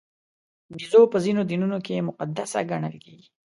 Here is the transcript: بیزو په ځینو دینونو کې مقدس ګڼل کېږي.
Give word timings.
بیزو 0.75 1.01
په 1.11 1.17
ځینو 1.25 1.41
دینونو 1.49 1.77
کې 1.85 2.05
مقدس 2.09 2.51
ګڼل 2.69 2.95
کېږي. 3.03 3.27